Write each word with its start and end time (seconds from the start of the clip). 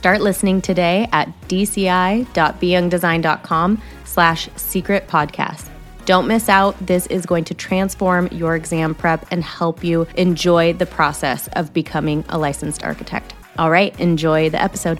Start 0.00 0.20
listening 0.22 0.62
today 0.62 1.06
at 1.12 1.28
dci.beyoungdesign.com 1.48 3.82
slash 4.06 4.48
secret 4.56 5.06
podcast. 5.08 5.68
Don't 6.06 6.26
miss 6.26 6.48
out. 6.48 6.86
This 6.86 7.06
is 7.08 7.26
going 7.26 7.44
to 7.44 7.52
transform 7.52 8.26
your 8.28 8.56
exam 8.56 8.94
prep 8.94 9.26
and 9.30 9.44
help 9.44 9.84
you 9.84 10.06
enjoy 10.14 10.72
the 10.72 10.86
process 10.86 11.48
of 11.48 11.74
becoming 11.74 12.24
a 12.30 12.38
licensed 12.38 12.82
architect. 12.82 13.34
All 13.58 13.70
right, 13.70 13.94
enjoy 14.00 14.48
the 14.48 14.62
episode. 14.62 14.98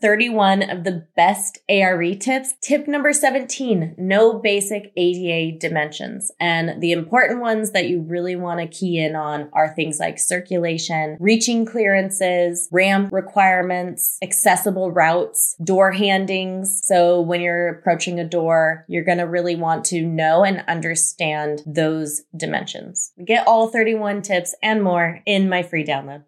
31 0.00 0.68
of 0.68 0.84
the 0.84 1.06
best 1.16 1.58
ARE 1.68 2.14
tips. 2.14 2.54
Tip 2.62 2.86
number 2.86 3.12
17, 3.12 3.94
know 3.96 4.38
basic 4.38 4.92
ADA 4.96 5.58
dimensions. 5.58 6.30
And 6.38 6.82
the 6.82 6.92
important 6.92 7.40
ones 7.40 7.72
that 7.72 7.88
you 7.88 8.02
really 8.02 8.36
want 8.36 8.60
to 8.60 8.66
key 8.66 8.98
in 8.98 9.16
on 9.16 9.48
are 9.52 9.74
things 9.74 9.98
like 9.98 10.18
circulation, 10.18 11.16
reaching 11.18 11.64
clearances, 11.64 12.68
ramp 12.70 13.10
requirements, 13.12 14.18
accessible 14.22 14.90
routes, 14.90 15.56
door 15.64 15.92
handings. 15.92 16.82
So 16.84 17.20
when 17.20 17.40
you're 17.40 17.68
approaching 17.68 18.20
a 18.20 18.28
door, 18.28 18.84
you're 18.88 19.04
going 19.04 19.18
to 19.18 19.24
really 19.24 19.56
want 19.56 19.84
to 19.86 20.02
know 20.02 20.44
and 20.44 20.62
understand 20.68 21.62
those 21.66 22.22
dimensions. 22.36 23.12
Get 23.24 23.46
all 23.46 23.68
31 23.68 24.22
tips 24.22 24.54
and 24.62 24.82
more 24.82 25.20
in 25.24 25.48
my 25.48 25.62
free 25.62 25.84
download. 25.84 26.24